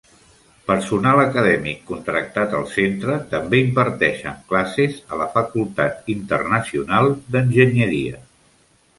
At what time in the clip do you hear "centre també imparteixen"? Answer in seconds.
2.71-4.39